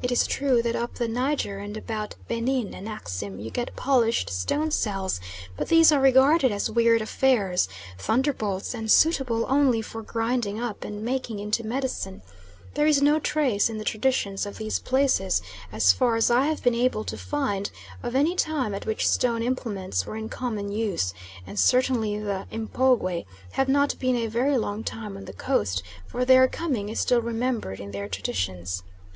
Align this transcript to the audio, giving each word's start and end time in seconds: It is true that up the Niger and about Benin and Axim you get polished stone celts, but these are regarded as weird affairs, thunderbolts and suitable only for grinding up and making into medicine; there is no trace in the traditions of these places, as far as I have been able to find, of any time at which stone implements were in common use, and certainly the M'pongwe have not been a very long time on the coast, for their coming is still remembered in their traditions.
It 0.00 0.12
is 0.12 0.28
true 0.28 0.62
that 0.62 0.76
up 0.76 0.94
the 0.94 1.08
Niger 1.08 1.58
and 1.58 1.76
about 1.76 2.14
Benin 2.28 2.72
and 2.72 2.88
Axim 2.88 3.40
you 3.40 3.50
get 3.50 3.74
polished 3.74 4.30
stone 4.30 4.70
celts, 4.70 5.18
but 5.56 5.66
these 5.66 5.90
are 5.90 6.00
regarded 6.00 6.52
as 6.52 6.70
weird 6.70 7.02
affairs, 7.02 7.68
thunderbolts 7.98 8.74
and 8.74 8.88
suitable 8.92 9.44
only 9.48 9.82
for 9.82 10.02
grinding 10.02 10.60
up 10.60 10.84
and 10.84 11.02
making 11.02 11.40
into 11.40 11.66
medicine; 11.66 12.22
there 12.74 12.86
is 12.86 13.02
no 13.02 13.18
trace 13.18 13.68
in 13.68 13.76
the 13.76 13.82
traditions 13.84 14.46
of 14.46 14.56
these 14.58 14.78
places, 14.78 15.42
as 15.72 15.92
far 15.92 16.14
as 16.14 16.30
I 16.30 16.46
have 16.46 16.62
been 16.62 16.76
able 16.76 17.02
to 17.02 17.18
find, 17.18 17.68
of 18.04 18.14
any 18.14 18.36
time 18.36 18.72
at 18.72 18.86
which 18.86 19.08
stone 19.08 19.42
implements 19.42 20.06
were 20.06 20.16
in 20.16 20.28
common 20.28 20.70
use, 20.70 21.12
and 21.44 21.58
certainly 21.58 22.16
the 22.20 22.46
M'pongwe 22.52 23.24
have 23.50 23.68
not 23.68 23.98
been 23.98 24.14
a 24.14 24.28
very 24.28 24.56
long 24.56 24.84
time 24.84 25.16
on 25.16 25.24
the 25.24 25.32
coast, 25.32 25.82
for 26.06 26.24
their 26.24 26.46
coming 26.46 26.88
is 26.88 27.00
still 27.00 27.20
remembered 27.20 27.80
in 27.80 27.90
their 27.90 28.08
traditions. 28.08 28.84